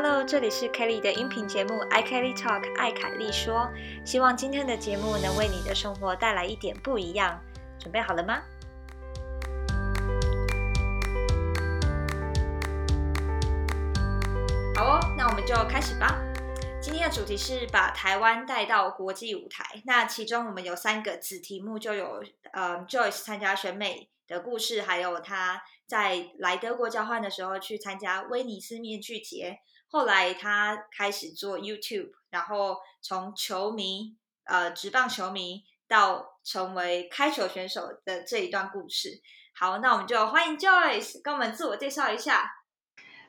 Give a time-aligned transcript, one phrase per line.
[0.00, 3.68] Hello，这里是 Kelly 的音频节目《I Kelly Talk》爱凯莉说，
[4.04, 7.42] 希望今天的节目能为你的生活带来一点不一样。
[7.80, 8.40] 准备好了吗？
[14.76, 16.22] 好哦，那我们就开始吧。
[16.80, 19.64] 今天的主题是把台湾带到国际舞台。
[19.84, 22.22] 那其中我们有三个子题目，就有
[22.52, 29.58] 呃 Joyce 参加选美的故事，还有他在来德国交换的时候去参加威尼斯面具节。
[29.90, 39.20] 后来他开始做 YouTube，然后从球迷呃职棒球迷到成为开球选手的这一段故事。
[39.54, 42.56] 好，那我们就欢迎 Joyce 跟我们自我介绍一下。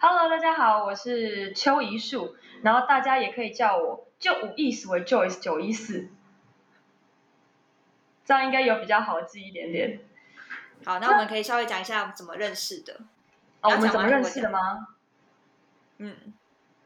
[0.01, 6.09] Hello，大家好，我是邱怡树，然后大家也可以叫我就五意思为 Joyce 九一四，
[8.25, 10.01] 这样应该有比较好记一点点。
[10.85, 12.99] 好，那我们可以稍微讲一下我们怎么认识的。
[13.61, 14.87] 哦，我们怎么认识的吗？
[15.97, 16.33] 嗯，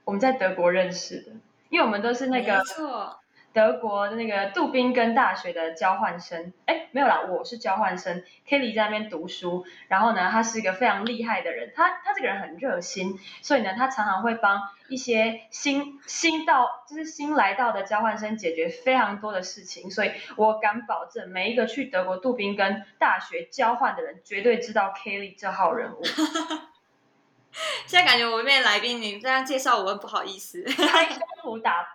[0.05, 1.31] 我们在德国认识的，
[1.69, 3.19] 因为我们都是那个错，
[3.53, 6.51] 德国的那个杜宾根大学的交换生。
[6.65, 9.65] 哎，没有啦，我是交换生，Kelly 在那边读书。
[9.87, 19.89] 然后呢，他是一个非常厉害的人，他他这个人很热心，所以呢，他常常会帮一些新新到就是新来到的交换生解决非常多的事情。
[19.89, 26.01] 所以我敢保证，每一个去德国杜宾根大学交换的人，绝对知道 Kelly 这号人物。
[27.87, 31.87] 现在感觉我这边来宾你这样介绍我很不好意思，拍胸脯打，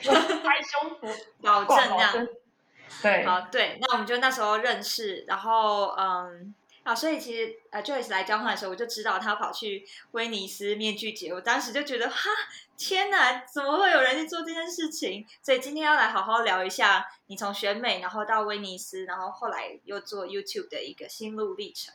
[0.00, 2.28] 拍胸脯保证这样。
[3.02, 6.54] 对，好，对，那我们就那时候认识，然后嗯。
[6.86, 12.30] 啊，所以其实呃，Joyce 来交换的时候，我就知道他跑去威尼斯面具节，我当时就觉得哈，
[12.78, 15.26] 天哪，怎么会有人去做这件事情？
[15.42, 21.92] 所以今天要来好好聊一下你从选美，然后到威尼斯，然后后来又做 YouTube 的一个心路历程。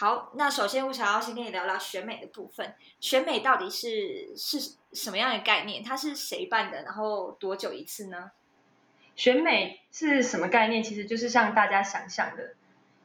[0.00, 2.74] 好，那首先我想要先跟你聊聊选美的部分。
[3.00, 5.82] 选美到底是是什么样的概念？
[5.84, 6.84] 它是谁办的？
[6.84, 8.30] 然后多久一次呢？
[9.14, 10.82] 选美是什么概念？
[10.82, 12.54] 其实就是像大家想象的，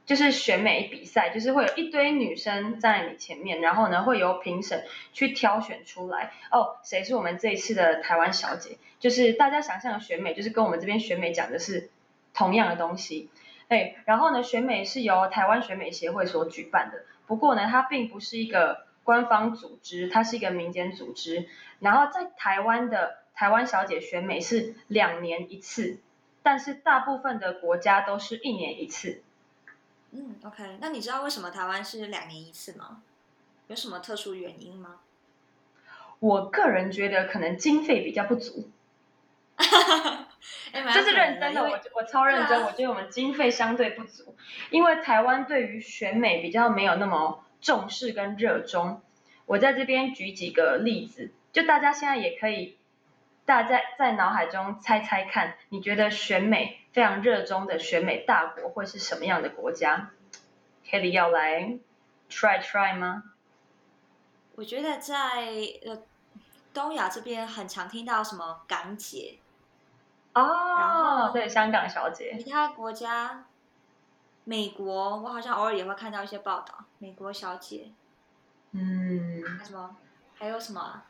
[0.05, 8.77] 就是选美比赛，就是会有一堆女生在你前面，然后呢会由评审去挑选出来，哦，谁是我们这一次的台湾小姐？
[9.01, 11.89] 就是大家想象的选美，就是跟我们这边选美讲的是
[12.33, 13.29] 同样的东西。
[13.67, 21.47] 对，然后呢，选美是由台湾选美协会所举办的，不过呢，它并不是一个官方组织，它是一个民间组织。
[21.79, 25.99] 然后在台湾的台湾小姐选美是两年一次，
[26.43, 29.21] 但是大部分的国家都是一年一次。
[30.11, 33.01] 嗯，OK，那你知道为什么台湾是两年一次吗？
[33.67, 34.99] 有什么特殊原因吗？
[36.19, 38.69] 我个人觉得可能经费比较不足，
[40.71, 44.35] 这是认真的，我我超认真，啊我觉得我们经费相对不足，
[44.69, 49.01] 因为台湾对于选美比较没有那么重视跟热衷。
[49.45, 52.77] 我在这边举几个例子，就大家现在也可以，
[53.45, 60.11] 大家在脑海中猜猜看，你觉得选美非常热衷的选美大国会是什么样的国家
[60.89, 61.77] ？Kelly 要来
[62.29, 63.23] try try 吗？
[64.55, 65.45] 我觉得在
[65.85, 66.03] 呃
[66.73, 69.44] 东亚这边很常听到什么港姐，然
[70.35, 73.45] 哦后，对，香港小姐，其他国家，
[74.43, 77.91] 美国我好像偶尔也会看到一些报道，美国小姐，
[78.71, 79.95] 嗯，还有什么
[80.37, 81.05] 还有什么啊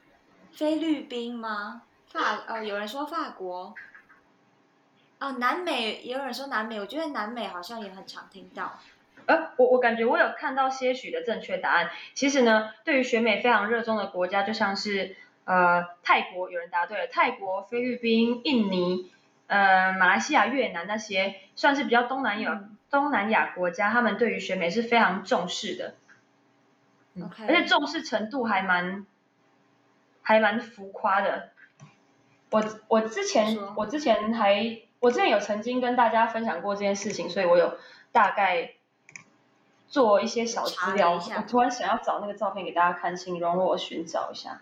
[0.53, 1.81] 菲律宾吗？
[2.07, 3.75] 法哦，有人说法国。
[5.19, 8.79] 哦，南美也有人说南美，我觉得南美好像也很常听到。
[9.25, 11.89] 呃，我我感觉我有看到些许的正确答案。
[12.13, 15.15] 其实呢，对于选美非常热衷的国家，就像是
[15.45, 19.11] 呃泰国，有人答对了，泰国、菲律宾、印尼、
[19.47, 25.95] 呃马来西亚、越南那些算是比较东南亚、嗯东南亚国家，他们对于选美是非常重视的。
[27.47, 29.05] 而且重视程度还蛮
[30.21, 31.49] 还蛮浮夸的。
[32.51, 37.77] 我我之前我之前还我之前有曾经跟大家分享过这件事情，所以我有
[38.13, 38.75] 大概
[39.87, 41.11] 做一些小资料。
[41.13, 44.61] 我突然想要找那个照片给大家看，请容我寻找一下。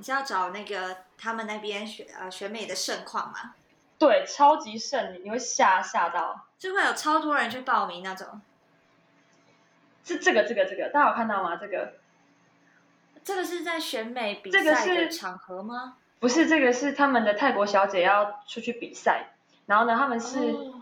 [0.00, 3.54] 你是要找那个他们那边选呃选美的盛况吗？
[3.98, 6.46] 对，超级盛，你你会吓吓到。
[6.58, 8.40] 就会有超多人去报名那种。
[10.02, 11.56] 是这个这个这个，大家有看到吗？
[11.56, 11.92] 这个
[13.22, 15.98] 这个是在选美比这个赛的是场合吗？
[16.18, 19.34] 不是这个是他们的泰国小姐要出去比赛，
[19.66, 20.38] 然后呢，他们是。
[20.38, 20.76] 哦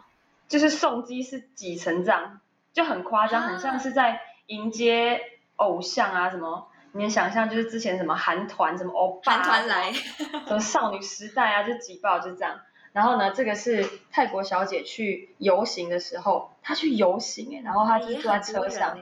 [0.46, 2.40] 就是送机是挤成这样，
[2.72, 5.20] 就很夸张，啊很像是在迎接
[5.56, 6.70] 偶像啊什么。
[6.92, 9.92] 你能想象，就是之前什么韩团、什么欧巴、韩团来，
[10.46, 12.60] 什么少女时代啊，就挤爆就这样。
[12.92, 18.98] 然然后呢，这个是泰国小姐去游行的时候，她去游行哎，然后她就坐在车上，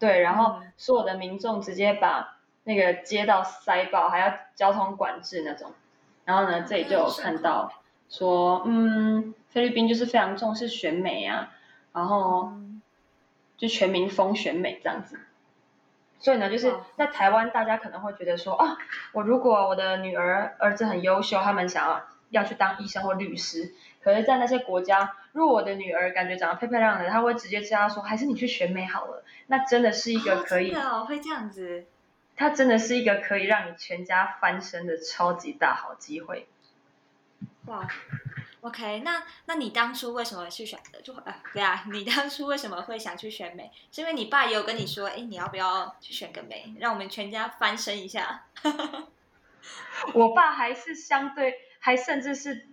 [0.00, 5.72] 对，然后所有的民众直接把那个街道塞爆，还要交通管制那种。
[6.24, 7.72] 然后呢，这里就有看到
[8.10, 11.50] 说，嗯，菲律宾就是非常重视选美啊，
[11.92, 12.50] 然后
[13.56, 15.20] 就全民风选美这样子。
[16.20, 18.76] 所以呢，就是在台湾，大家可能会觉得说，啊，
[19.12, 23.72] 我如果我的女儿儿子很优秀，他们想要要去当医生或律师，
[24.02, 29.24] 可是，在那些国家，如果我的女儿感觉长得漂漂亮亮的，他会直接叫他说，还是你去选美好了。
[29.46, 30.74] 那真的是一个可以，
[31.06, 31.86] 会这样子。
[32.36, 36.46] 它真的是一个可以让你全家翻身的超级大好机会。
[37.66, 37.86] 哇
[38.60, 41.00] ，OK，那那你当初为什么去选的？
[41.02, 43.70] 就呃，对啊，你当初为什么会想去选美？
[43.90, 48.44] 是因为你爸也有跟你说，哎，你要不要去选个美，让我们全家翻身一下？
[50.14, 52.66] 我爸还是相对，还甚至是。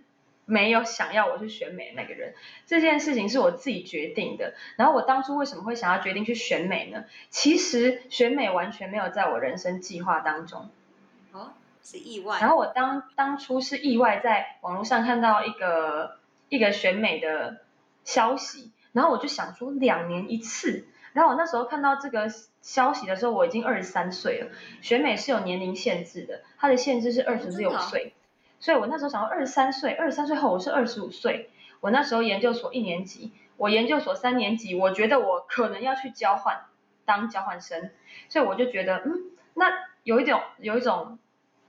[0.48, 2.32] 没有想要我去选美那个人，
[2.66, 4.54] 这件事情是我自己决定的。
[4.76, 7.04] 然后我当初为什么会想要决定去选美呢？
[7.30, 10.70] 其实选美完全没有在我人生计划当中。
[11.32, 11.52] 哦，
[11.86, 12.38] 是意外。
[12.40, 16.18] 然后我当当初是意外在网络上看到一个
[16.48, 17.62] 一个选美的
[18.02, 20.88] 消息，然后我就想说两年一次。
[21.12, 22.26] 然后我那时候看到这个
[22.60, 24.48] 消息的时候，我已经二十三岁了。
[24.82, 28.14] 选美是有年龄限制的，它的限制是二十六岁。
[28.58, 31.50] 所以我那时候想到二十三岁，二十三岁后我是二十五岁。
[31.80, 36.64] 我那时候研究所一年级，我研究所三年级，我觉得我可能要去交换
[37.04, 37.90] 当交换生，
[38.28, 39.70] 所以我就觉得，嗯，那
[40.02, 41.18] 有一种有一种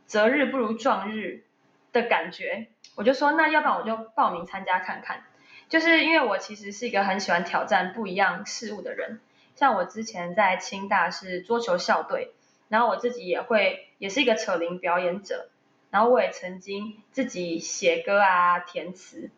[0.07, 1.43] 择日不如撞日
[1.93, 5.23] 的感觉，我就说，那要不然我就报名参加看看。
[5.69, 9.19] 就是因为我其实是一个很喜欢挑战不一样事物的人，
[9.55, 12.31] 像我之前在清大是桌球校队，
[12.69, 15.49] 然后我自己也会也是一个扯铃表演者。
[15.89, 19.29] 然后我也曾经自己写歌啊、填词，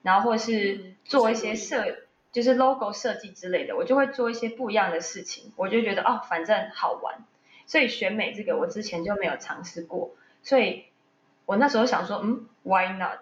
[0.00, 1.84] 然后或是做一些设，
[2.32, 5.52] 就是 logo 设计之类的，我就会做一些不一样的事情。
[5.54, 7.24] 我就觉得哦，反正好玩，
[7.68, 10.10] 所以选美这个我之前就没有尝试过，
[10.42, 10.86] 所以
[11.46, 13.20] 我那时候想说，嗯，Why not？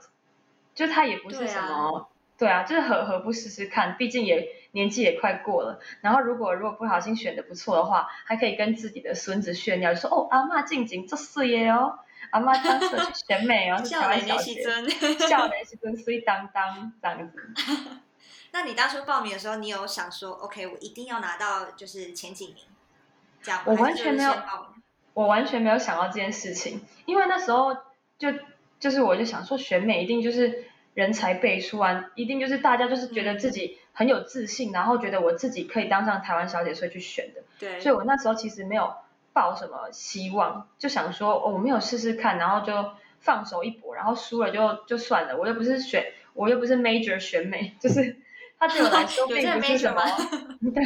[0.74, 2.08] 就它也不是什么，
[2.38, 3.96] 对啊，就是何何不试试看？
[3.96, 5.80] 毕竟也年纪也快过了。
[6.00, 11.98] 然后如果如果不小心选的不错的话，还可以跟自己的孙子炫耀，就说哦，阿妈静静这岁耶哦。
[12.30, 14.62] 阿妈当时去选美哦，是台湾小姐，
[15.28, 17.54] 笑脸是跟水当当这样子。
[18.52, 22.56] 那你当初报名的时候，你有想说，OK，我一定要拿到就是前几名，
[23.64, 24.32] 我完全没有，
[25.14, 27.74] 我完全没有想到这件事情，因为那时候
[28.18, 28.32] 就
[28.78, 30.64] 就是我就想说，选美一定就是
[30.94, 37.42] 人才辈出啊，一定就是大家就是觉得自己很有自信，然后觉得我自己可以当上台湾小姐，所以去选的。
[37.58, 38.94] 对，所以我那时候其实没有。
[39.36, 40.66] 抱什么希望？
[40.78, 45.36] 就想说，我没有试试看，然后就放手一搏，然后输了就就算了。
[45.36, 48.16] 我又不是选，我又不是 major 选美，就是
[48.58, 50.02] 他对我来说 并不是什么，
[50.74, 50.82] 对，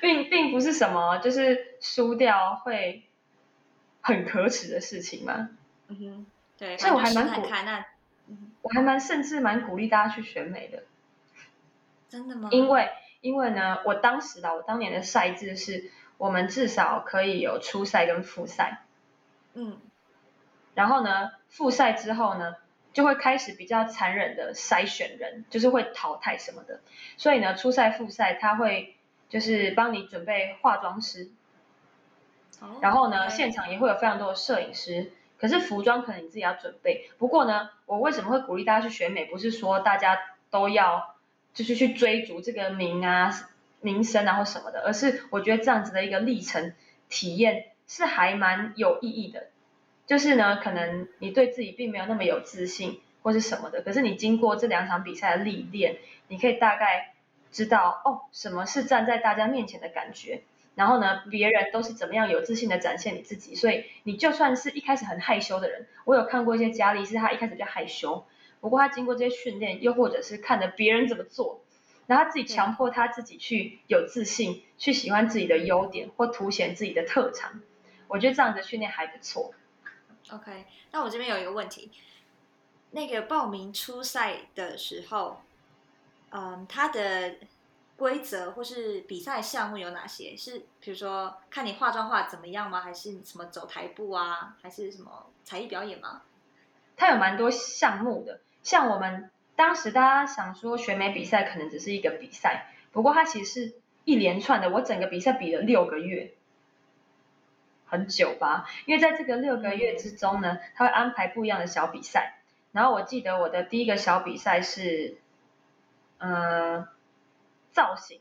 [0.00, 3.04] 并并不是什么，就是输掉会
[4.00, 5.50] 很可耻的事情嘛。
[5.88, 6.26] 嗯哼，
[6.58, 7.86] 对，所以我还蛮鼓，那，
[8.62, 10.84] 我还蛮甚至蛮鼓励大家去选美的。
[12.08, 12.48] 真的吗？
[12.52, 12.88] 因为
[13.20, 15.90] 因为呢，我当时的我当年的赛制是。
[16.20, 18.82] 我们至少可以有初赛跟复赛，
[19.54, 19.78] 嗯，
[20.74, 22.56] 然后呢，复赛之后呢，
[22.92, 26.80] 就会开始比较残忍的筛选人，就是会淘汰什么的。
[27.16, 28.96] 所以呢，初赛、复赛他会
[29.30, 31.30] 就是帮你准备化妆师，
[32.82, 35.12] 然后呢，现场也会有非常多的摄影师。
[35.38, 37.08] 可是服装可能你自己要准备。
[37.16, 39.24] 不过呢，我为什么会鼓励大家去选美？
[39.24, 40.18] 不是说大家
[40.50, 41.16] 都要
[41.54, 43.46] 就是去追逐这个名啊。
[43.82, 46.74] 名声啊或什么的，而是我觉得这样子的一个历程
[47.08, 49.46] 体验是还蛮有意义的。
[50.06, 55.96] 就是呢，可能你对自己并没有那么有自信或是什么的，可是你经过这两场比赛的历练，
[56.28, 57.14] 你可以大概
[57.52, 60.42] 知道哦，什么是站在大家面前的感觉。
[60.76, 63.54] 然后呢，别人都是怎么样有自信的展现你自己。
[63.54, 68.24] 所以你就算是一开始很害羞的人，我有看过一些佳丽是她一开始比较害羞，
[68.60, 71.60] 不过她经过这些训练，又或者是看着别人怎么做。
[72.06, 77.60] 然后她自己强迫他自己去有自信，去喜欢自己的优点或凸显自己的特长，
[78.08, 79.52] 我觉得这样的训练还不错。
[80.30, 81.90] OK，那我这边有一个问题，
[82.92, 85.42] 那个报名初赛的时候，
[86.30, 87.36] 嗯，它的
[87.96, 90.36] 规则或是比赛项目有哪些？
[90.36, 92.80] 是比如说看你化妆化怎么样吗？
[92.80, 94.56] 还是什么走台步啊？
[94.62, 96.22] 还是什么才艺表演吗？
[96.96, 99.30] 它有蛮多项目的，像我们。
[99.56, 103.74] 当时大家想说选美比赛可能只是一个比赛，不过它其实是
[104.06, 104.70] 一连串的。
[104.70, 106.32] 我整个比赛比了六个月，
[107.84, 108.66] 很久吧？
[108.86, 112.38] 因为在这个六个月之中呢，他会安排不一样的小比赛。
[112.72, 115.18] 然后我记得我的第一个小比赛是，
[116.20, 116.86] 呃，
[117.72, 118.20] 造型，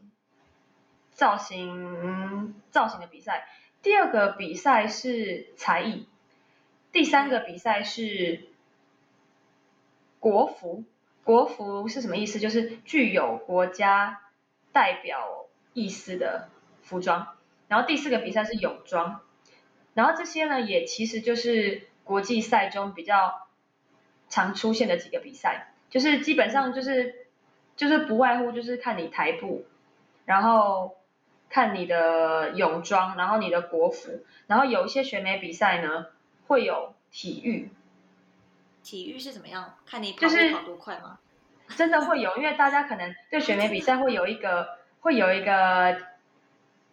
[1.11, 3.47] 造型造型的比赛。
[3.81, 6.07] 第二个比赛是才艺，
[6.91, 8.47] 第三个比赛是
[10.19, 10.83] 国服。
[11.23, 12.39] 国服是什么意思？
[12.39, 14.21] 就是具有国家
[14.71, 16.49] 代表意思的
[16.81, 17.35] 服装。
[17.67, 19.21] 然后第四个比赛是泳装。
[19.93, 23.47] 然后这些呢，也其实就是国际赛中比较
[24.29, 27.18] 常出现的几个比赛，就是基本上就是
[27.79, 29.65] 就是不外乎就是看你台步，
[30.25, 30.95] 然后。
[31.51, 36.05] 看你的泳装，然后你的国服，然后有一些选美比赛呢
[36.45, 37.71] 会有体育。
[38.83, 39.73] 体育是怎么样？
[39.83, 41.17] 看你跑步跑多快吗？
[41.75, 45.97] 真的会有，因为大家可能对选美比赛会有一个会有一个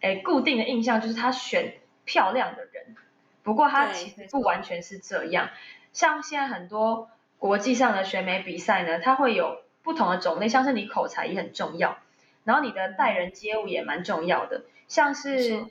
[0.01, 2.95] 诶固定的印象，就是他选漂亮的人。
[3.43, 5.51] 不过他其实不完全是这样，
[5.93, 11.97] 像现在很多国际上的选美比赛呢，它会有不同的种类，像是你口才也很重要。
[12.43, 15.65] 然后你的待人接物也蛮重要的，像是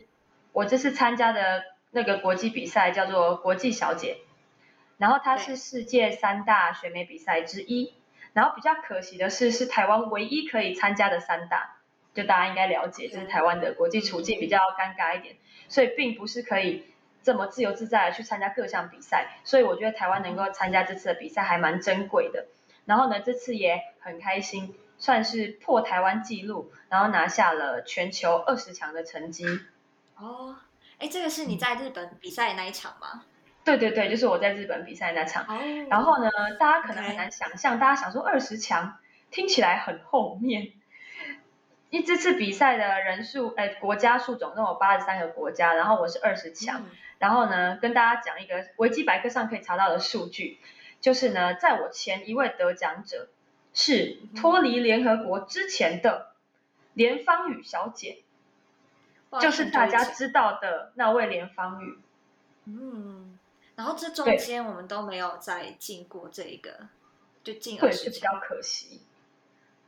[0.52, 4.16] 我这次参加的那个国际比赛叫做国际小姐，
[4.96, 7.92] 然后它是世界三大选美比赛之一，
[8.32, 11.76] 然后比较可惜的是是台湾唯一可以参加的三大，
[12.14, 15.36] 就大家应该了解，就是台湾的国际处境比较尴尬一点，
[15.68, 16.84] 所以并不是可以
[17.22, 22.46] 这么自由自在的去参加各项比赛，所以我觉得台湾能够参加这次的比赛还蛮珍贵的，
[22.86, 24.74] 然后呢这次也很开心。
[24.98, 29.44] 算是破台湾纪录，然后拿下了全球二十强的成绩。
[30.16, 30.56] 哦，
[30.98, 33.24] 哎，这个是你在日本比赛那一场吗？
[33.62, 35.44] 对对对，就是我在日本比赛那场。
[35.44, 35.60] 哦。
[35.90, 38.96] 然后呢，大家可能很难想象，大家想说二十强
[39.30, 40.72] 听起来很后面。
[41.90, 46.86] 因这次比赛的人数，哎，国家数总共有八十三个国家，然后我是二十强。
[47.18, 50.58] 然后呢，跟大家讲一个维基百科上可以查到的数据，
[51.00, 53.28] 就是呢，在我前一位得奖者。
[53.78, 56.32] 是脱离联合国之前的
[56.94, 58.22] 连芳宇小姐，
[59.38, 61.98] 就是大家知道的那位连芳宇。
[62.64, 63.38] 嗯，
[63.74, 66.88] 然后这中间我们都没有再进过这个，
[67.44, 69.02] 就进二十强，比较可惜。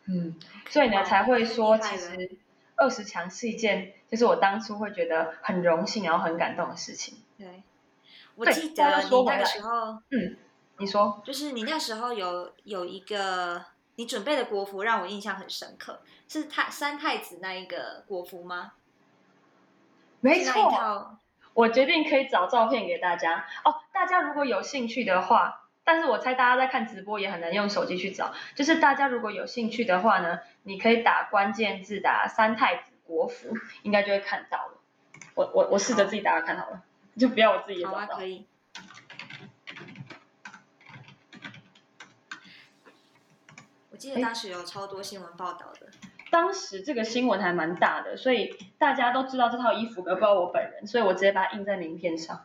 [0.04, 0.38] 嗯，
[0.68, 2.36] 所以呢才会说，其实
[2.76, 7.16] 二十强是一件，就是我当初会觉得很荣幸，然后很感动的事情。
[7.38, 7.62] 对，
[8.34, 10.36] 我记得你那个时候，嗯，
[10.78, 13.64] 你说，就是你那时候有有一个。
[13.98, 18.74] 你准备的国服让我印象很深刻，是太三太子那一个国服吗？
[20.20, 21.18] 没错，
[21.52, 23.74] 我决定可以找照片给大家哦。
[23.92, 28.32] 大家如果有兴趣的话，但是我猜大家在看直播也很难用手机去找。
[28.54, 33.48] 就是大家如果有兴趣的话呢，你可以打关键字打三太子国服，
[33.82, 34.74] 应该就会看到了。
[35.34, 36.82] 我我我试着自己打打看好了，
[37.18, 38.16] 就不要我自己找到。
[38.16, 38.46] 可以。
[43.98, 45.88] 记得当时有超多新闻报道的，
[46.30, 52.44] 当时这个新闻还蛮大的，所以大家都知道这套衣服，可不知道我本人，所以我直接把它印在名片上。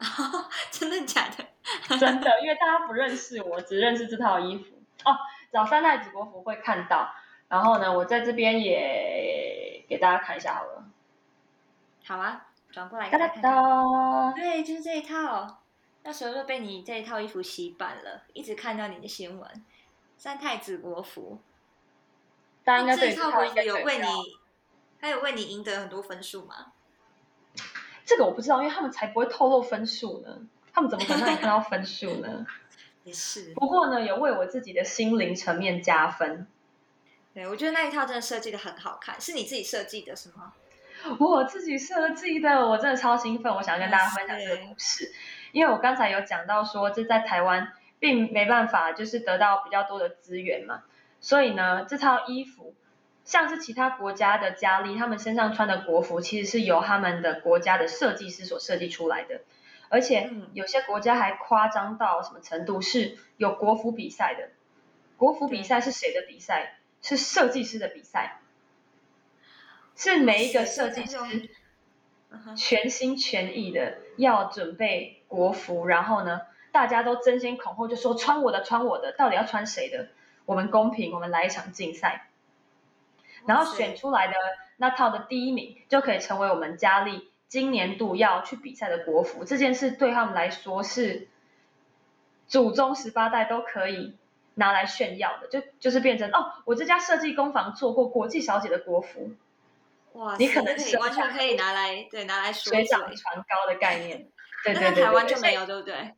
[0.70, 1.44] 真的假的？
[1.98, 4.76] 真的，因为大家不认识我，只认识这套衣服。
[5.04, 5.16] 哦，
[5.52, 7.12] 早三代直播服会看到，
[7.48, 10.84] 然后呢，我在这边也给大家看一下好了。
[12.04, 14.34] 好啊，转过来看看。
[14.34, 15.62] 对，就是这一套，
[16.02, 19.64] 那时候就被你这一套衣服洗版了，一直看到你的新闻。
[20.18, 21.38] 三太子国服，
[22.66, 24.06] 这套国服有为你，
[25.00, 26.72] 他有为你赢得很多分数吗？
[28.04, 30.40] 这个我不知道，因为他们才不会透露分数呢，
[30.72, 32.44] 他们怎么可能让你看到分数呢？
[33.04, 33.54] 也是。
[33.54, 36.48] 不过呢，有为我自己的心灵层面加分。
[37.32, 40.52] 对，我觉得那一套真的设计的很好看，是你自己设计的，是吗？
[41.20, 45.14] 我自己设计的，我真的超兴奋，我想跟大家分享这个故事，
[45.52, 47.72] 因为我刚才有讲到说，这在台湾。
[47.98, 50.84] 并没办法，就是得到比较多的资源嘛，
[51.20, 52.74] 所以呢，这套衣服
[53.24, 59.42] 像是其他国家的佳丽，他们身上穿的国服，其实是由他们的国家的设计师所设计出来的，
[59.88, 64.50] 而且有些国家还夸张到什么程度，是有国服比赛的。
[65.16, 66.74] 国服比赛是谁的比赛？
[67.00, 68.40] 是设计师的比赛，
[69.94, 71.16] 是每一个设计师
[72.56, 76.40] 全心全意的要准备国服，然后呢？
[76.72, 80.08] 大家都争先恐后就说穿我的穿我的，到底要穿谁的？
[80.46, 82.30] 我们公平，我们来一场竞赛，
[83.46, 84.34] 然后选出来的
[84.78, 89.44] 那套的第一名就可以成为我们佳丽今年度要去比赛的国服。
[89.44, 91.28] 这件事对他们来说是
[92.46, 94.16] 祖宗十八代都可以
[94.54, 99.32] 拿来炫耀的，就就是变成哦，我这家设计工坊做过国际小姐的国服。
[100.14, 104.26] 哇，你可能完全可以拿来对拿来水涨船高的概念。
[104.64, 106.14] 对对对，台湾就没有，对不对？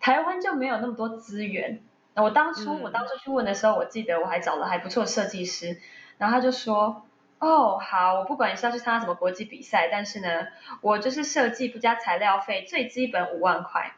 [0.00, 1.82] 台湾就没有那么多资源。
[2.14, 5.78] 我当初、嗯我当初去问的时候，我记得我还找了还不错的设计师，
[6.16, 7.06] 然后他就说，
[7.38, 10.46] 哦，好，我不管你是要去参加什么国际比赛，但是呢，
[10.80, 13.94] 我就是设计不加材料费，最基本五万块。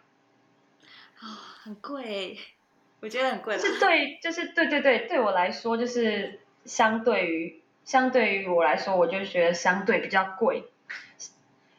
[1.21, 1.27] 啊、
[1.63, 2.37] 很贵，
[3.01, 3.61] 我觉得很贵了。
[3.61, 10.65] 是对，就是对对对，对我来说就是相对于相对于我来说，我就觉得相对比较贵。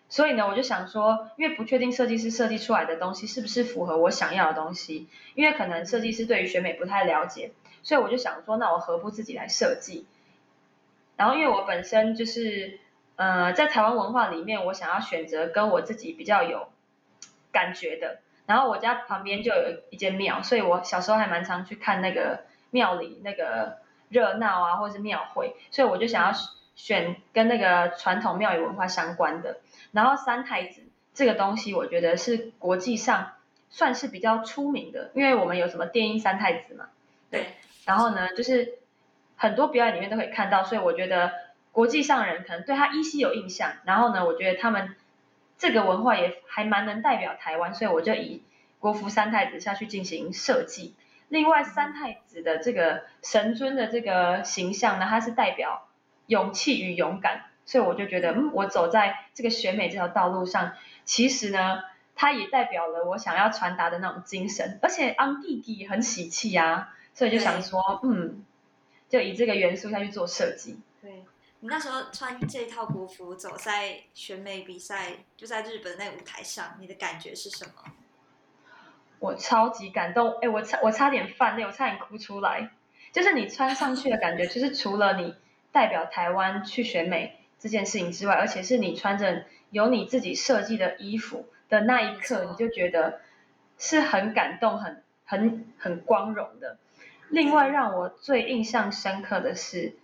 [0.09, 7.51] 所以呢，我就想说，因为不确定设计师设计出来的东西是不是符合我想要的东西，因为可能设计师对于选美不太了解，
[7.83, 10.07] 所以我就想说，那我何不自己来设计？
[11.15, 12.79] 然后因为我本身就是
[13.17, 16.69] 呃，在台湾文化里面，我想要选择跟我自己比较有
[17.51, 18.19] 感觉的。
[18.47, 23.77] 然后我家旁边就有一间庙，所以我小时候还蛮常去看那个庙里那个
[24.09, 26.33] 热闹啊，或者是庙会，所以我就想要
[26.75, 29.57] 选跟那个传统庙宇文化相关的。
[29.91, 30.81] 然后三太子
[31.13, 33.34] 这个东西，我觉得是国际上
[33.69, 36.89] 算是比较出名的，因为我们有什么电音三太子嘛，
[37.29, 37.48] 对，
[37.86, 38.79] 然后呢，就是
[39.36, 41.34] 很多表演里面都可以看到，所以我觉得
[41.72, 43.74] 国际上人可能对他依稀有印象。
[43.86, 44.96] 然后呢，我觉得他们
[45.58, 48.43] 这个文化也还蛮能代表台湾，所以我就以
[48.79, 50.96] 国服三太子下去进行设计。
[51.27, 55.88] 另外，三太子的这个神尊的这个形象呢，它是代表
[56.25, 60.73] 勇气与勇敢，所以我就觉得，嗯，我走在这个选美这条道路上，
[61.05, 61.83] 其实呢，
[62.15, 68.43] 它也代表了我想要传达的那种精神，而且昂弟弟很喜气啊，所以就想说，嗯，
[69.07, 70.79] 就以这个元素下去做设计。
[70.99, 71.23] 对
[71.59, 77.83] 你那时候穿这套国服走在选美比赛，就在日本那个舞台上，你的感觉是什么？
[79.19, 82.71] 我超级感动，哎，我差我差点犯泪，我差点哭出来。
[83.11, 85.35] 就是你穿上去的感觉， 就是除了你
[85.71, 93.19] 代表台湾去选美这件事情之外，而且是你穿着有你自己设计的衣服的那一刻，你就觉得
[93.77, 96.77] 是很感动、很很很光荣的。
[97.29, 99.95] 另外让我最印象深刻的是，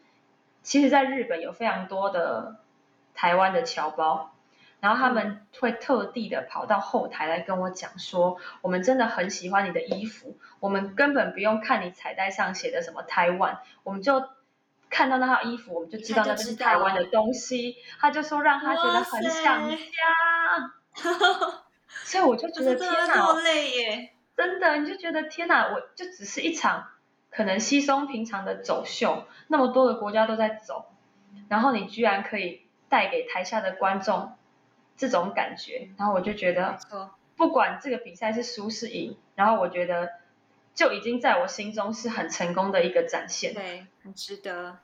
[0.61, 2.57] 其实在日本有非常多的
[3.15, 4.35] 台湾的侨胞，
[4.79, 14.23] 然后他们会特地的跑到后台来跟我讲说，我们真的很喜欢你的衣服，我们根本不用看你彩带上写的什么台湾，我们就
[14.89, 17.75] 看到那套衣服，我们就知道那是台湾的东西。
[17.99, 19.77] 他就说让他觉得很想家，
[22.03, 24.13] 所以我就觉得天哪，真的落泪耶！
[24.35, 26.87] 真的，你就觉得天哪，我就只是一场
[27.31, 30.85] 可能稀松平常的走秀，那么多的国家都在走，
[31.49, 34.33] 然后你居然可以带给台下的观众
[34.97, 36.77] 这种感觉，然后我就觉得，
[37.35, 40.09] 不管这个比赛是输是赢，然后我觉得
[40.75, 43.53] 就已经在我心中是很成功的一个展现。
[43.53, 44.77] 对，很值得。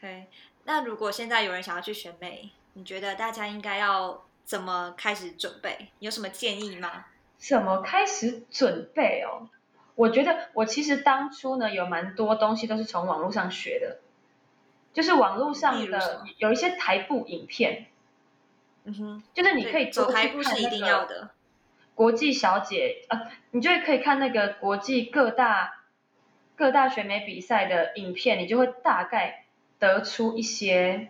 [0.00, 0.28] 对，
[0.64, 5.88] 那如果现在有人想要去选美，你觉得大家应该要怎么开始准备？
[5.98, 7.06] 你有什么建议吗？
[7.38, 9.48] 怎么开始准备哦？
[9.94, 14.00] 我觉得我其实当初呢有蛮多东西都是从网络上学的，
[14.92, 17.86] 就是网络上的有一些台步影片，
[18.84, 21.30] 嗯哼，就是你可以对走台步是一定要的。
[21.94, 25.84] 国际小姐，呃，你就可以看那个国际各大
[26.56, 29.44] 各大选美比赛的影片，你就会大概
[29.78, 31.08] 得出一些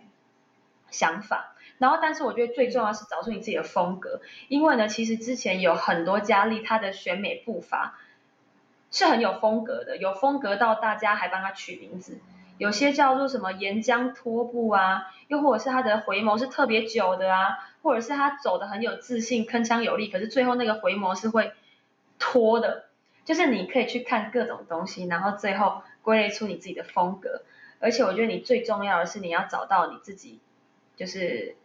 [0.89, 1.55] 想法。
[1.79, 7.97] 然后，但是我觉得最重要是找出你自己的风格，因为呢，其实之前有很多佳丽她的选美步伐
[8.91, 12.19] 是很有风格的，有风格到大家还帮她取名字，
[12.57, 21.53] 有些叫做什么岩浆拖步啊，又或者是他的回眸是特别久的啊，或者是他走的很有自信、铿锵有力，可是最后那个回眸是会
[22.19, 22.85] 拖的，
[23.25, 27.41] 就是你可以去看各种东西，然后最后归类出你自己的风格。
[27.79, 30.39] 而且我觉得你最重要的是你要找到你自己，
[30.95, 31.57] 就是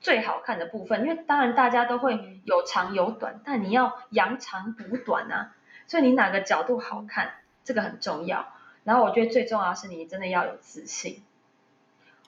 [0.00, 5.54] 最好看的部分，因为当然大家都会有长有短，但你要扬长补短啊，
[5.88, 7.32] 所以你哪个角度好看，
[7.64, 8.46] 这个很重要。
[8.84, 11.22] 然后我觉得最重要的是你真的要有自信，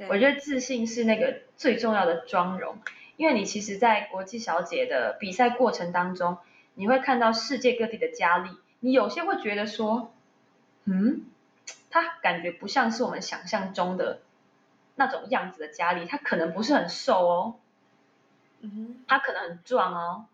[0.08, 2.78] 我觉得自信是那个最重要的妆容，
[3.16, 6.38] 因为你其实，在国际小姐的比赛过程当中，
[6.74, 10.12] 你会看到世界各地的佳丽，你有些会觉得说，
[10.84, 11.24] 嗯，
[11.90, 14.20] 她感觉不像是我们想象中的
[14.96, 17.54] 那种样子的佳丽，她可能不是很瘦哦，
[18.60, 20.26] 嗯哼，她可能很壮哦，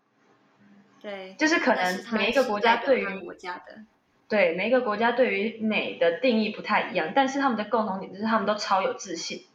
[1.01, 3.83] 对，就是可能每一个国家对于国家的，
[4.31, 9.45] 对每一个国家对于美的定义不太一样，但是他们的共同点就是他们都超有自信。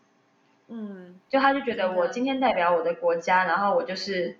[0.68, 4.36] 嗯，就他就觉得我今天代表我的国家，然后我就是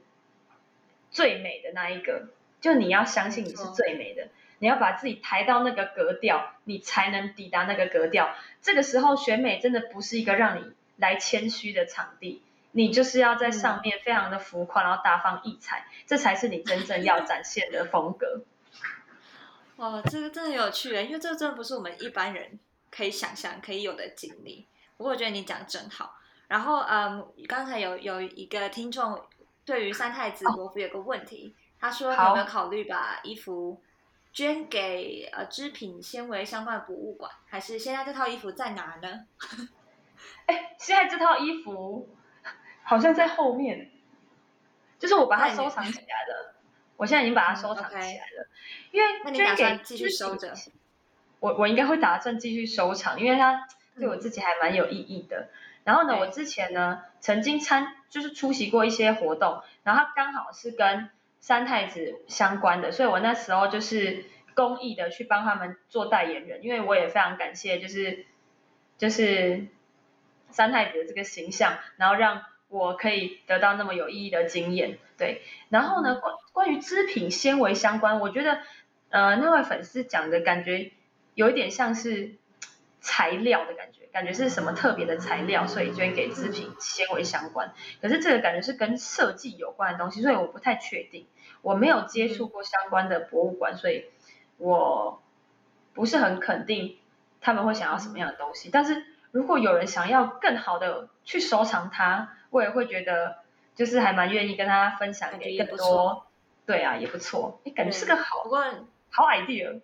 [1.11, 2.29] 最美的那一个，
[2.61, 8.35] 就你要相信你是最美的，你要把自己抬到那个格调，你才能抵达那个格调。
[8.61, 18.43] 这个时候选美真的不是一个让你来谦虚的场地，你就是要在上面非常的浮夸，然后大放异彩，这才是你真正要展现的风格。
[19.77, 22.59] 哇，这个真的有趣诶，因为这个真的不是我们一般人
[22.91, 24.67] 可以想象、可以有的经历。
[24.97, 26.17] 不过我觉得你讲真好。
[26.49, 29.21] 然后，嗯，刚才有有一个听众
[29.65, 33.83] 对于三太子国服有个问题，他说有没有考虑把衣服
[34.33, 39.27] 捐给呃织品纤维相关的博物馆，还是现在这套衣服在哪呢？
[40.47, 42.09] 哎，现在这套衣服
[42.83, 43.91] 好像在后面，
[44.99, 46.55] 就是我把它收藏起来了。
[46.97, 48.49] 我现在已经把它收藏起来了，
[48.91, 50.55] 因为捐给继续收着。
[51.41, 55.49] 我我应该会打算继续收藏，因为它对我自己还蛮有意义的。
[55.85, 68.25] 然后呢，我之前呢曾经参就是出席过一些活动，然后它刚好是跟三太子相关的，所以我那时候就是公益的去帮他们做代言人，因为我也非常感谢就是
[68.99, 69.67] 就是
[70.51, 74.99] 三太子的这个形象，然后让我可以得到那么有意义的经验。
[75.19, 78.61] 对，然后呢关关于织品纤维相关，我觉得
[79.11, 80.93] 呃那位粉丝讲的感觉
[81.35, 82.37] 有一点像是
[83.01, 83.97] 材料的感觉。
[84.17, 87.75] 感觉是什么特别的材料，所以捐给织品纤维相关。
[88.01, 91.27] 可是这个感觉是跟设计有关的东西，所以我不太确定。
[91.61, 94.07] 我没有接触过相关的博物馆，所以
[94.57, 95.23] 我
[95.93, 96.97] 不是很肯定
[97.43, 98.71] 他们会想要什么样的东西。
[98.73, 103.39] 但是如果有人想要更好的去收藏它，我也会觉得
[103.75, 106.27] 就是还蛮愿意跟他分享给更多。
[106.67, 107.61] 对啊，也不错。
[107.65, 108.65] 哎，感觉是个好，不过
[109.11, 109.81] 好 idea。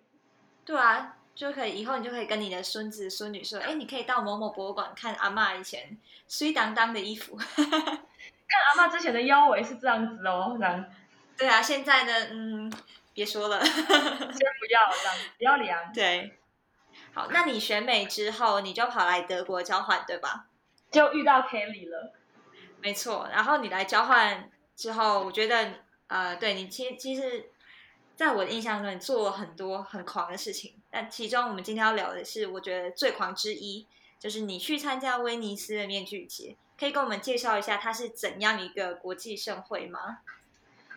[0.65, 1.17] 对啊。
[1.35, 10.85] 就可以以后你就可以跟你的孙子孙女说，哎，你可以到某某博物馆看阿妈以前水当当的衣服， 看阿妈之前的腰围是这样子哦，这样。
[11.35, 12.71] 对啊，现在呢，嗯，
[13.15, 15.91] 别说了，先不要这样，不要量。
[15.91, 16.37] 对，
[17.15, 20.45] 好，那你选美之后，你就跑来德国交换，对吧？
[20.91, 22.13] 就遇到 Kelly 了，
[22.83, 23.27] 没错。
[23.31, 25.73] 然后你来交换之后，我觉得，
[26.05, 27.49] 呃，对你其其实。
[28.15, 33.87] 在我的印象中，你做了很多很狂的事情，但其中我们今天要聊的是，我觉得最狂之一，
[34.19, 40.19] 就是你去参加威尼斯的面具节，可以跟我们介绍一下它是怎样一个国际盛会吗？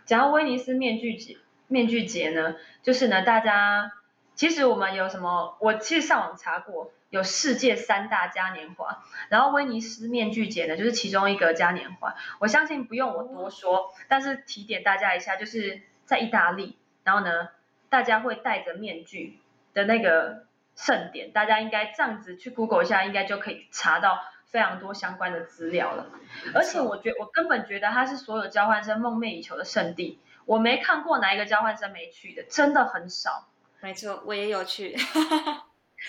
[0.04, 3.92] 讲到威尼斯面具节，面具节呢，就是呢，大家
[4.34, 12.14] 其实我们有什么，我其实上网查过，有世界三大嘉年华，然后威尼斯面具节呢，就是其中一个嘉年华。
[12.40, 16.76] 我相信不用我多说，但是提点大家一下，就是在意大利。
[17.04, 17.48] 然后呢，
[17.88, 19.38] 大家会戴着面具
[19.72, 26.06] 的那个盛典，大家应该这样子去 Google 一下，应该就可以查到非常多相关的资料了。
[26.52, 33.46] 而且我觉我根本觉得它是所有交换生梦寐以求的圣地，我没看过哪一个交换生没去的，真的很少。
[33.80, 34.96] 没错，我也有去，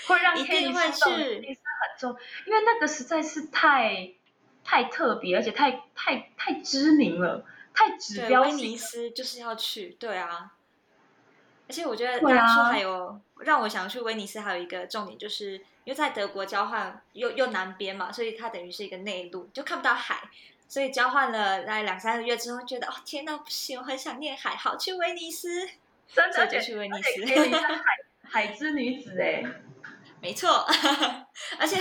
[0.07, 4.13] 会让一定会去，是很重，因为那个实在是太
[4.63, 10.53] 太特别，而且太太太知名了，太指标威尼斯就是要去，对啊。
[11.69, 20.29] 而且我觉得当初还有让我想去威尼斯，还有一个重点，就是因为在德国交换又又南边嘛，所以它等于是一个内陆，就看不到海。
[20.69, 25.65] 所以交换了大概两三个月之后，觉得哦天呐，不行，我很想念海，好去威尼斯，
[26.13, 29.43] 真的就去威尼斯， 海海之女子哎，
[30.21, 30.65] 没错。
[31.59, 31.77] 而且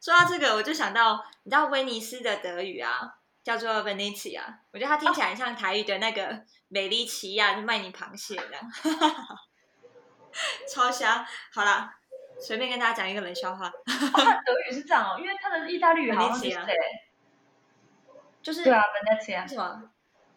[0.00, 3.14] 说到这个，我就想到，你知道威尼斯的德语啊？
[3.44, 8.62] 叫做 Venetia，我觉得它听起来很像台语的那个美丽奇亚，就卖你螃蟹这样，
[10.68, 11.24] 超香。
[11.54, 11.88] 好了，
[12.40, 13.70] 随便跟大家讲一个冷笑话。
[14.44, 16.50] 德语是这样哦，因为它的意大利语好像是
[18.42, 19.90] 就是对啊，Venetia 是吗？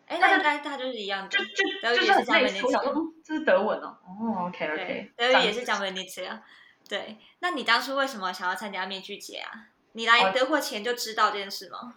[0.06, 3.98] 哎，那应该它就是一样的，就就德语也是讲 Venetia，这是德文哦。
[4.06, 6.40] 哦，OK OK，德语也是讲 Venetia。
[6.89, 9.67] 对，那你当初为什么想要参加面具节啊？
[9.91, 11.93] 你来德国前就知道这件事吗？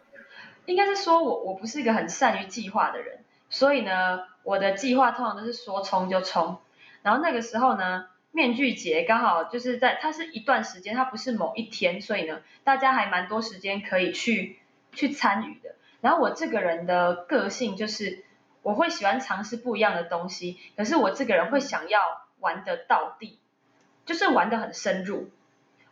[0.67, 6.61] 应该是说，我我不是一个很善于计划的人，所以呢，我的计划通常都是说冲就冲。
[7.01, 14.61] 然后那个时候呢，面具节刚好就是在，它是一段时间，它不是某一天，所以呢，大家还蛮多时间可以去
[14.93, 15.75] 去参与的。
[16.03, 18.25] 然后我这个人的个性就是，
[18.63, 22.01] 我会喜欢尝试不一样的东西，可是我这个人会想要
[22.41, 23.39] 玩的到地，
[24.05, 25.31] 就是玩的很深入，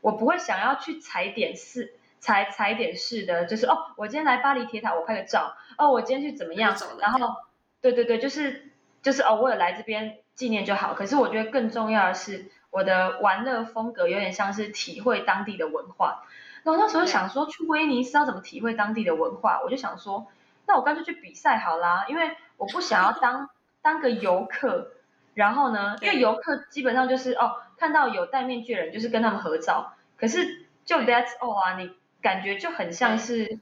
[0.01, 1.95] 我不会想要去踩点式。
[2.23, 5.57] 踩踩点式的，就是哦，我今天来巴黎铁塔，我拍个照。
[5.79, 6.77] 哦，我今天去怎么样？
[7.01, 7.37] 然后，
[7.81, 8.71] 对对对，就是
[9.01, 10.93] 就是哦，我有来这边纪念就好。
[10.93, 16.25] 可是我觉得更重要的是，我的玩乐风格有点像是体会当地的文化。
[16.63, 19.63] 然后那时候想说，去威尼斯要怎么体会当地的文化？
[19.65, 20.27] 我就想说，
[20.67, 23.49] 那我干脆去比赛好啦，因为我不想要当
[23.81, 24.93] 当个游客。
[25.33, 29.95] 然后呢，因为游客基本上就是哦，看到有戴面具的人，就是跟他们合照。
[30.17, 31.91] 可是就 That's all 啊，你。
[32.23, 33.61] 感觉就很像是，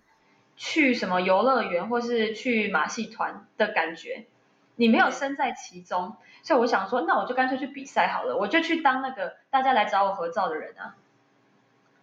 [0.56, 4.26] 去什么游乐园或是去马戏团的感觉，
[4.74, 10.96] 你没有身在其中，所以我想说，那我就干脆去比赛好了，我就去当那个大家来找我合照的人啊。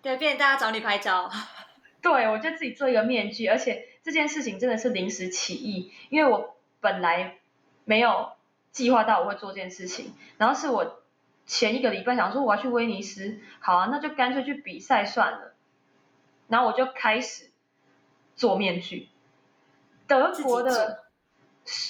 [0.01, 1.29] 对，变成大家找你拍照。
[2.01, 7.39] 对，我就自己做一个面具，而且这件事情真的是临时起意，因为我本来
[7.83, 8.31] 没有
[8.71, 11.01] 计划到我会做这件事情，然后是我
[11.45, 15.53] 前一个礼拜想说我要去威尼斯，好啊，那就干脆去比赛算了，
[16.47, 17.51] 然后我就开始
[18.35, 19.09] 做面具，
[20.07, 21.05] 德国的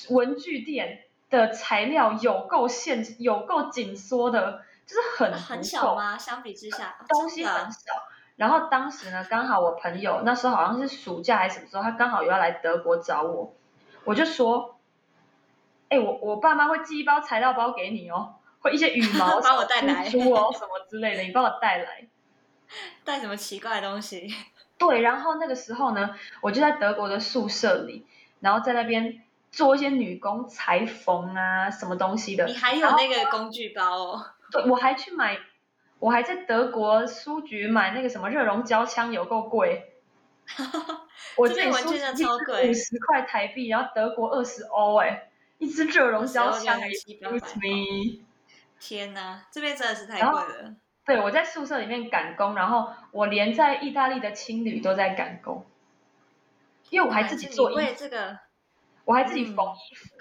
[0.10, 6.18] 文具店的材料有够限，有够紧缩的，就是很很小吗？
[6.18, 7.80] 相比之下，东西很少。
[8.36, 13.54] 然后当时呢，刚好我朋友那时候好像是暑假还是什么时候，他刚好有要来德国找我，
[14.04, 14.78] 我就说，
[15.88, 18.35] 哎，我我爸妈会寄一包材料包给你哦，
[18.66, 22.08] 会一些羽毛 帮我带来书哦什么之类的，你帮我带来。
[23.06, 24.28] 带什么奇怪的东西？
[24.78, 28.06] 对，然后那个时候呢，我就在德国的宿舍里，
[28.40, 32.46] 然后在那边做一些女工裁缝啊，什么东西的。
[32.46, 34.26] 你还有那个工具包哦？
[34.52, 35.38] 对，我还去买，
[36.00, 39.94] 我还在德国书局买那个什么热熔胶枪，有够贵。
[41.38, 47.56] 我这里文自己书具真的超贵五十块台币，然后德国二十欧，哎，一支热熔胶枪20欧七八百，excuse
[48.18, 48.26] me。
[48.80, 50.76] 天哪，这边真的是太贵了。
[51.06, 55.66] 对，我在宿舍里面赶工，然后我连在意大利的青旅都在赶工，
[56.90, 58.40] 因为我还自己做你衣服，为这个，
[59.06, 60.16] 我还自己嗯缝衣服。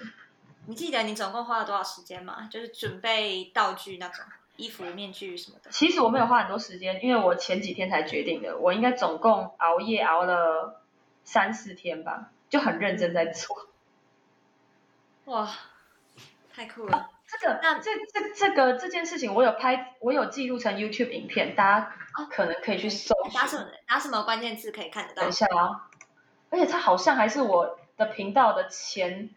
[0.66, 2.48] 你记得你总共花了多少时间吗？
[2.50, 4.24] 就是准备道具那种
[4.56, 5.70] 衣服、面具什么的。
[5.70, 10.82] 其实我没有花很多时间，因为我前几天才决定的，我应该总共熬夜熬了
[11.24, 13.68] 三四天吧，就很认真在做。
[15.24, 15.50] 哇，
[16.54, 17.10] 太酷了！
[17.40, 22.26] 这个那这这这个这件事情，我有拍，我有记录成 YouTube 影片，大家哦。
[22.30, 23.32] 可能可以去搜寻。
[23.32, 25.22] 打什么打什么关键字可以看得到？
[25.22, 25.32] 等一？
[25.32, 25.88] 下啊，
[26.50, 29.30] 而且它好像还是我的频道的前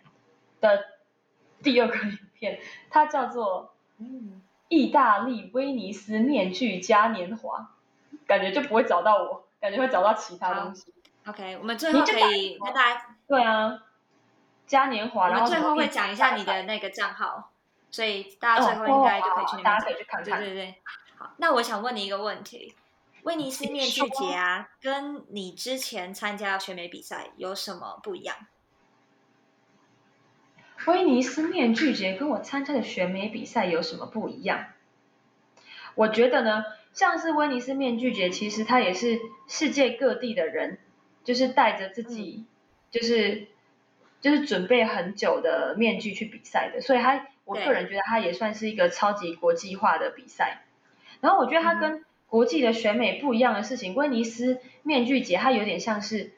[0.61, 0.85] 的
[1.63, 7.71] 第二个影片，它叫做嗯，意大利威尼斯面具嘉年华，
[8.25, 10.93] 感觉就不会找到我，感觉会找到其他东西。
[11.25, 13.83] OK，我们最后可以跟大家，对啊，
[14.65, 17.51] 嘉年华，我们然后最后会讲一下你的那个账号，
[17.91, 20.39] 所以大家最后应该就可以去那边大家找可以去看看。
[20.39, 20.75] 对对对，
[21.17, 22.75] 好，那我想问你一个问题：
[23.23, 28.35] 威尼斯面具节啊，跟你之前参加的选美比赛有什么不一样？
[30.85, 34.67] 威尼斯面具节跟我参加的选美比赛有什么不一样？
[35.95, 40.77] 我觉得呢，像是威尼斯面具节，其实它也是世界各地的人，
[41.23, 42.45] 就是带着自己，
[42.91, 43.47] 就是
[44.21, 50.61] 就是准备很久的面具去比赛的，所以它我个人觉得它也算是一个超级国际化的比赛。
[51.21, 56.33] 然后我觉得它嗯跟国际的选美不一样的事情，威尼斯面具节它有点像是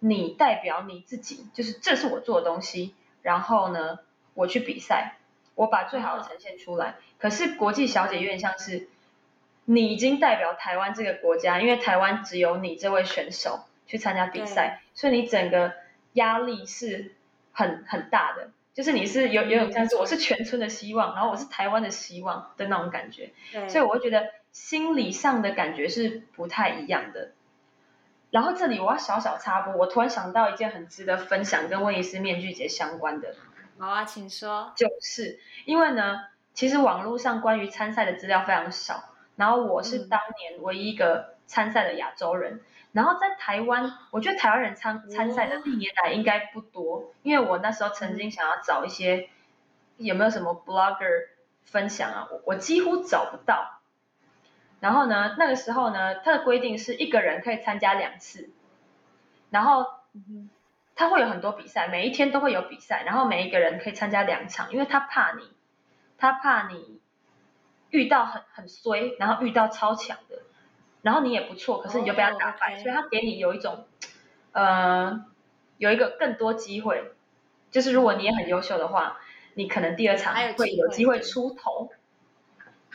[0.00, 3.98] 你代表你自己，就是这是我做的东西，然后呢，
[4.34, 5.18] 我去比赛，
[5.54, 6.96] 我把最好的呈现出来。
[7.18, 8.88] 可是国际小姐有点像是
[9.66, 15.74] 你已经代表台湾这个国家，因为台湾只有你这位选手去参加比赛，所以你整个
[16.14, 17.12] 压力是
[17.52, 18.50] 很很大的。
[18.76, 23.32] 就是你是有有点像是我是全村的希望，然后我是台湾的希望的那种感觉。
[23.50, 27.32] 对，所以我会觉得心理上的感觉是不太一样的。
[28.30, 33.34] 然后这里我要小小插播，我突然想到一件很值得分享跟威尼斯面具节相关的，
[33.78, 34.74] 好啊，请说。
[34.76, 42.60] 就是因为呢，其实网络上关于参赛的资料非常少，然后我是嗯当年唯一一个参赛的亚洲人，
[42.92, 49.28] 然后在台湾，我觉得台湾人参参赛的历年来应该不多，因为我那时候曾经想要找一些
[49.96, 51.28] 有没有什么 blogger
[51.64, 53.80] 分享啊，我我几乎找不到。
[54.78, 58.50] 然后呢，那个时候呢，它的规定是一个人可以参加两次，
[59.50, 60.50] 然后嗯
[60.94, 65.50] 他会有很多比赛，每一天都会有比赛，然后每一个人可以参加两场，因为他怕你，
[66.16, 67.00] 他怕你
[67.90, 70.42] 遇到很很衰，然后遇到超强的，
[71.06, 73.86] 然后你也不错，可是你就被他打败，所以他给你有一种，
[74.50, 75.24] 呃，
[75.78, 77.12] 有一个更多机会，
[77.70, 79.20] 就是如果你也很优秀的话，
[79.54, 81.92] 你可能第二场会有机会出头。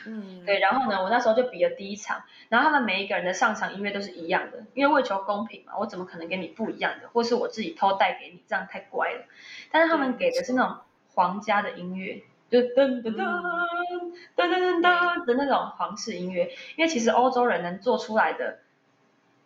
[0.04, 9.24] 嗯，对，然后呢，我那时候就比了第一场，然后他们每一个人的上场音乐都是一样的，因为为求公平嘛，我怎么可能给你不一样的，或是我自己偷带给你，这样太乖了。
[9.70, 10.76] 但是他们给的是那种
[11.14, 18.58] 皇家的音乐，就噔噔噔嗯噔噔噔噔的那种皇室音乐，因为其实欧洲人能做出来的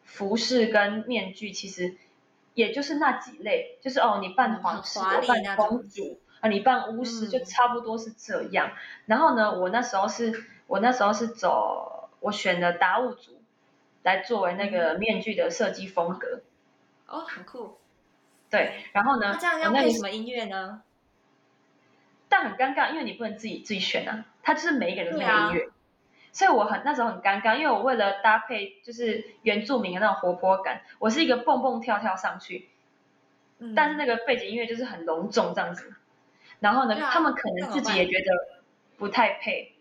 [0.03, 1.97] 服饰跟面具，其实
[2.55, 6.19] 也就是那几类，就是哦，你扮皇室，我扮公主。
[6.41, 8.73] 啊，你扮巫师就嗯差不多是这样。
[9.07, 13.41] 然后呢，我那时候是，我那时候是走，我选的达悟族
[14.03, 16.43] 来作为那个面具的设计风格。
[17.07, 17.79] 哦，很酷。
[18.51, 20.83] 对，然后呢，那这样要配什么音乐呢？
[22.29, 25.49] 但很尴尬，因为你不能自己自己选啊，它就是每一个人都对啊。
[25.49, 25.71] 配音乐，
[26.33, 32.69] 所以我很那时候很尴尬，因为我为了搭配就是原住民的那种活泼感，我是一个蹦蹦跳跳上去，
[33.59, 35.95] 嗯，但是那个背景音乐就是很隆重这样子，
[36.61, 38.61] 然后呢，啊他们可能自己也觉得
[38.99, 39.75] 不太配，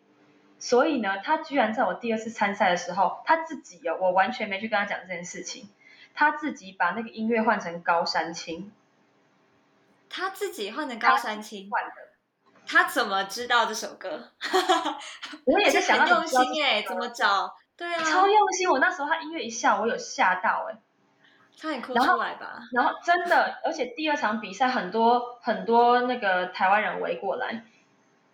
[0.60, 5.70] 所以呢，他居然在我第二次参赛的时候，他自己哦，我完全没去跟他讲这件事情，
[6.14, 8.72] 他自己把那个音乐换成高山青，
[10.10, 11.92] 他自己换成高山青，换的，
[12.68, 14.32] 他怎么知道这首歌？
[15.46, 17.56] 我也是想到很用心哎、怎么找？
[17.78, 20.78] 对啊，超用心，我那时候他音乐一下，我有吓到哎、
[21.56, 22.60] 差点哭出来吧？
[22.72, 27.64] 然后真的，而且第二场比赛很多很多那个台湾人围过来，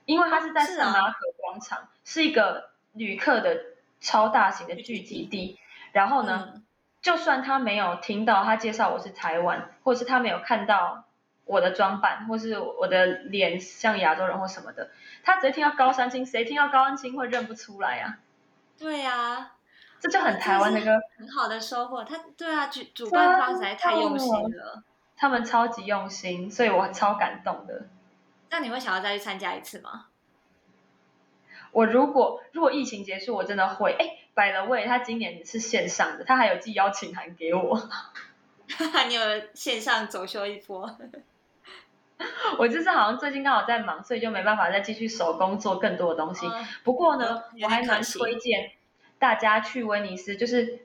[0.05, 3.57] 因为他是在圣马可广场，是一个旅客的
[3.99, 5.59] 超大型的聚集地。
[5.91, 6.65] 然后呢，嗯
[7.01, 11.05] 就算他没有听到他介绍我是台湾，或是他没有看到
[11.51, 14.89] 我的装扮，或是我的脸像亚洲人或什么的，
[15.21, 18.19] 他直接听到高山青，谁听到高山青会认不出来啊？
[18.79, 19.51] 对呀、
[19.99, 22.05] 这就很台湾的歌，很好的收获。
[22.05, 24.81] 他对啊，主主办方实在太用心了。
[25.17, 27.83] 他们超级用心，所以我超感动的。
[28.49, 30.05] 那你会想要再去参加一次吗？
[31.73, 33.91] 我如果如果疫情结束，我真的会。
[33.99, 37.89] 哎，by the way，他今年是线上的，他还有寄邀请函给我。
[39.09, 39.21] 你有
[39.53, 40.97] 线上走秀一波？
[42.59, 46.45] 我就是好像最近刚好在忙，所以就没办法再继续手工做更多的东西。
[46.47, 48.71] 嗯不过呢我还蛮推荐
[49.19, 50.79] 大家去威尼斯，就是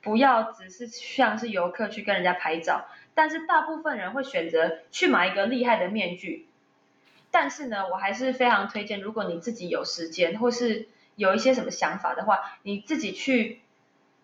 [0.00, 6.48] 不要只是像是游客去跟人家拍照，但是大部分人会选择去买一个厉害的面具。
[7.30, 13.62] 但是呢，我还是非常推荐，如果你自己有时间或是有一些什么想法的话，你自己去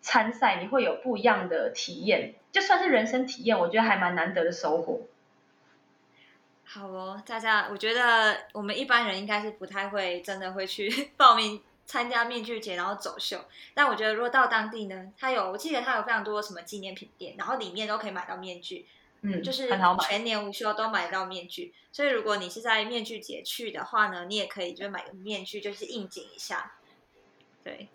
[0.01, 5.01] 参赛，你会有不一样的体验，就算是人生体验，我觉得还蛮难得的收获。
[6.71, 13.43] 好哦，大家，我觉得我们一般人应该是不太会真的会去 报名参加面具节，然后走秀。
[13.73, 18.85] 但我觉得如果到当地呢，它有，我记得它有非常多什么纪念品店，然后里面都可以买到面具，
[19.21, 19.67] 嗯，就是。
[20.01, 21.73] 全年无休都买得到面具。
[21.91, 26.73] 所以如果你是在面具节去的话呢，你也可以就是买个面具，就是应景一下。
[27.63, 27.89] 对，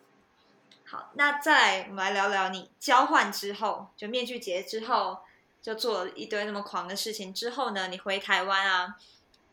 [0.84, 5.20] 好，那再来我们来聊聊你交换之后，就面具节之后，
[5.64, 8.96] 就做了一堆那么狂的事情之后呢，你回台湾啊，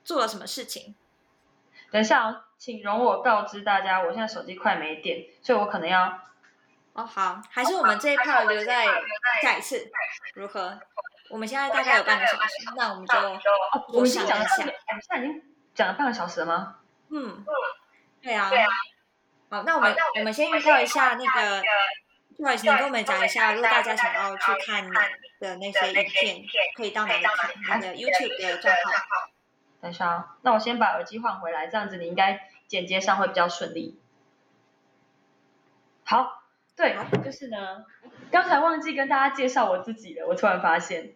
[0.04, 0.94] 做了什么事情？
[1.90, 6.20] 等一下、哦，请容我告知大家，我现在手机快没电，所以我可能要
[6.92, 8.86] 哦，好，还是我们这一 part 留在
[9.42, 9.90] 下一次，
[10.34, 10.78] 如何？
[11.30, 15.44] 我们现在大概有半个小时，那我们就哦，我们已经讲了上半个，我们现在已经
[15.74, 16.76] 讲了半个小时了吗？
[17.08, 17.46] 嗯，
[18.22, 18.52] 对啊，
[19.50, 21.64] 好，那我们我们先预告一下那个
[22.38, 24.90] Joyce，你跟我们讲一下，如果大家想要去看
[25.40, 26.44] 的那些影片，
[26.76, 27.24] 可以到哪里
[27.68, 27.80] 看？
[27.80, 29.32] 你的 YouTube 的账号。
[29.82, 34.00] 等一下哦，那我先把耳机换回来，这样子你应该剪接上会比较顺利。
[36.04, 36.44] 好，
[36.76, 37.86] 对，就是呢，
[38.32, 41.14] 刚才忘记跟大家介绍我自己了，我突然发现，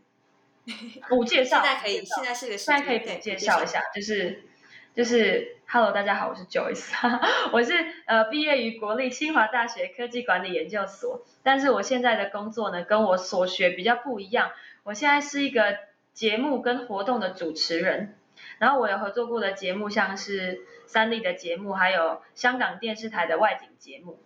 [1.10, 4.47] 补介绍，现在可以，现在是个现在可以介绍一下，就是
[4.96, 6.90] 就是，Hello，大家好，我是 Joyce，
[7.52, 7.74] 我是
[8.06, 14.52] 呃毕业于国立清华大学科技管理研究所，但是我现在的工作呢跟我所学比较不一样，
[14.84, 15.76] 我现在是一个
[16.14, 18.16] 节目跟活动的主持人，
[18.58, 24.20] 然后我有合作过的节目像是三立的节目，还有香港电视台的外景节目，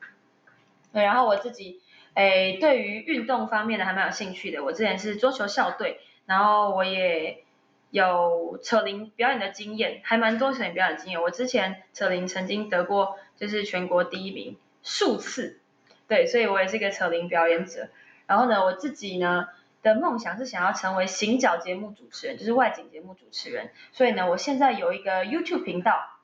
[0.93, 1.81] 对，然后我自己
[2.13, 7.43] 诶对于运动方面的还蛮有兴趣的，我之前是桌球校队，然后我也。
[7.89, 11.21] 有扯铃表演的经验，还蛮多扯铃表演经验。
[11.21, 15.59] 我之前扯铃曾经得过就是全国第一名数次，
[16.07, 17.89] 对，所以我也是一个扯铃表演者。
[18.27, 19.47] 然后呢，我自己呢
[19.81, 23.71] 的梦想是想要成为行脚节目主持人，就是外景节目主持人。
[23.91, 26.19] 所以呢，我现在有一个 YouTube 频道，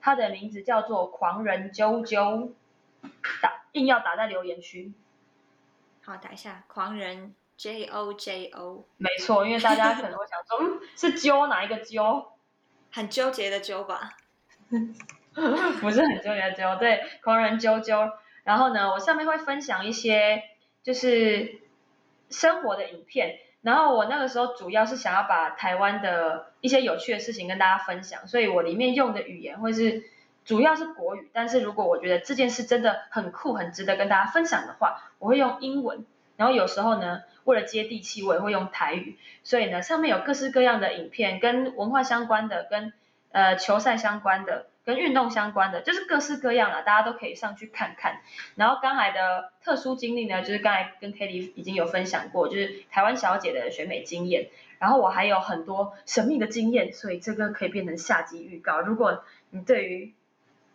[0.00, 2.50] 它的名字叫做狂人啾啾，
[3.40, 4.92] 打硬要打在留言区。
[6.02, 12.32] 好，打一下狂人 J O J O，没错，因为大家可能会想说， 嗯，是揪哪一个揪？
[12.92, 14.10] 很纠结的揪吧？
[15.80, 18.12] 不是很纠结的揪，对，狂人啾啾。
[18.44, 20.42] 然后呢，我上面会分享一些
[20.82, 21.60] 就是
[22.30, 30.04] 生活的影片，然后我那个时候主要是想要把台湾的一些有趣的事情跟大家分享，所以我里面用的语言会是
[30.44, 36.04] 主要是国语，但是如果我觉得这件事真的很酷、很值得跟大家分享的话，我会用英文。
[36.36, 39.18] 然后有时候呢，为了接地气，我也会用台语。
[39.42, 42.92] 所以呢，上面有各式各样的影片，跟文化相关的、跟
[43.32, 48.20] 呃球赛相关的，跟运动相关的，就是各式各样的，大家都可以上去看看。
[48.54, 54.48] 然后刚才的特殊经历呢，就是刚才跟 Kelly 已经有分享过，就是台湾小姐的选美经验。
[54.78, 58.80] 然后我还有很多神秘的经验，所以这个可以变成下集预告。
[58.80, 60.12] 如果你对于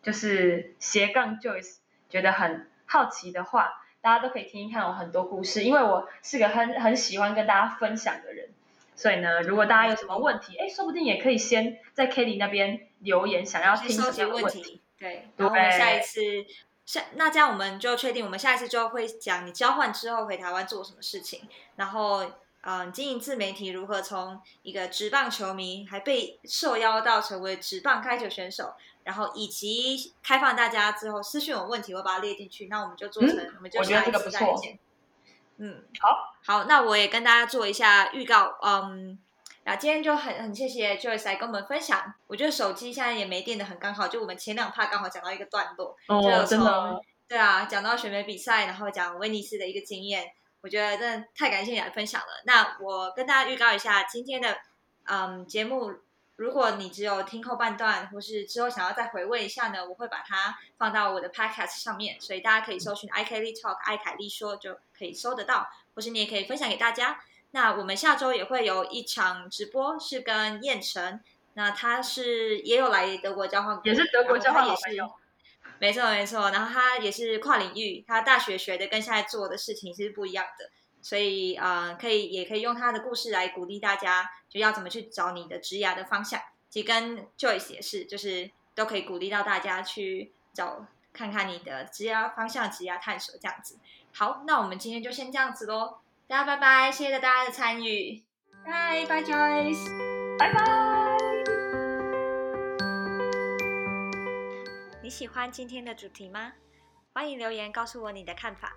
[0.01, 1.75] 就是斜杠 Joyce
[2.09, 8.49] 觉得很好奇的话，大家都可以听一看我很多故事，因为我是个很很喜欢跟大家分享的人。
[8.95, 14.81] 所以呢，如果大家有什么问题，哎，说不定也可以先在 Kitty 那边留言，想要听什么问题。
[14.99, 16.21] 对，然后我们下一次
[16.85, 21.41] 下那这样我们就确定，我们下一次就会讲你交换之后回台湾做什么事情，
[21.75, 22.31] 然后。
[22.63, 34.79] 嗯，经营自媒体如何从一个职棒球迷，还被受邀到成为职棒开球选手，然后以及开放大家之后私讯有问题，我把它列进去，那我们就做成，我们就下一次再见。
[35.57, 39.19] 嗯，好，好，那我也跟大家做一下预告，嗯，
[39.63, 42.13] 那今天就很很谢谢 Joyce 来跟我们分享。
[42.27, 50.31] 我觉得手机现在也没电的很刚好，就我们前两趴刚好讲到一个段落，哦，真的，对啊，讲到选美比赛，然后讲威尼斯的一个经验。
[50.61, 52.27] 我觉得真的太感谢你来分享了。
[52.45, 54.57] 那我跟大家预告一下今天的
[55.05, 55.91] 嗯节目，
[56.41, 67.21] 如果你只有听后半段，或是之后想要再回味一下呢，我会把它放到我的 podcast 上面，所以大家可以搜寻 i k l y talk 艾凯丽说就可以搜得到，或是你也可以分享给大家。
[67.51, 71.21] 那我们下周也会有一场直播，是跟燕城，
[71.53, 74.81] 那他是也有来德国交换，也是德国交换也是。
[75.77, 80.71] 没错没错，然后他也是跨领域，他大学学的跟现在做的事情是不一样的，
[81.03, 86.39] 所以呃，可以也可以用他的故事来鼓励大家，就要怎么去找你的职涯的方向。
[86.69, 93.77] 其实跟 Joyce 也是，就是都可以鼓励到大家去找看看你的职涯方向、职涯探索这样子。
[94.13, 98.21] 好，那我们今天就先这样子喽，大家拜拜，谢谢大家的参与，
[98.65, 101.17] 拜拜 Joyce，拜拜。
[105.01, 106.53] 你喜欢今天的主题吗？
[107.13, 108.73] 欢迎留言告诉我你的看法。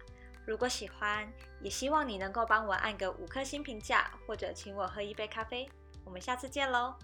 [0.47, 5.69] 如果喜欢，也希望你能够帮我按个五颗星评价，或者请我喝一杯咖啡。
[6.05, 6.95] 我们下次见喽！